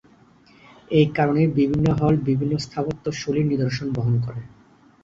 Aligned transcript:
একারণে 1.01 1.43
বিভিন্ন 1.57 1.87
হল 1.99 2.13
বিভিন্ন 2.29 2.53
স্থাপত্যশৈলীর 2.65 3.49
নিদর্শন 3.51 3.87
বহন 3.95 4.15
করে। 4.25 4.41